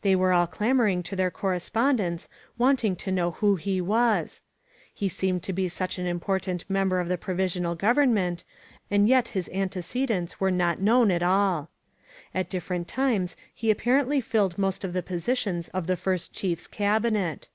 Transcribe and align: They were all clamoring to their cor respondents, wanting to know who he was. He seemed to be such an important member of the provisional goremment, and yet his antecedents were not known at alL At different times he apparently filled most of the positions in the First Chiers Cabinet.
They 0.00 0.16
were 0.16 0.32
all 0.32 0.46
clamoring 0.46 1.02
to 1.02 1.14
their 1.14 1.30
cor 1.30 1.50
respondents, 1.50 2.30
wanting 2.56 2.96
to 2.96 3.12
know 3.12 3.32
who 3.32 3.56
he 3.56 3.82
was. 3.82 4.40
He 4.94 5.10
seemed 5.10 5.42
to 5.42 5.52
be 5.52 5.68
such 5.68 5.98
an 5.98 6.06
important 6.06 6.64
member 6.70 7.00
of 7.00 7.08
the 7.08 7.18
provisional 7.18 7.76
goremment, 7.76 8.44
and 8.90 9.06
yet 9.06 9.28
his 9.36 9.46
antecedents 9.52 10.40
were 10.40 10.50
not 10.50 10.80
known 10.80 11.10
at 11.10 11.22
alL 11.22 11.68
At 12.34 12.48
different 12.48 12.88
times 12.88 13.36
he 13.52 13.70
apparently 13.70 14.22
filled 14.22 14.56
most 14.56 14.84
of 14.84 14.94
the 14.94 15.02
positions 15.02 15.68
in 15.74 15.82
the 15.84 15.98
First 15.98 16.32
Chiers 16.32 16.66
Cabinet. 16.66 17.50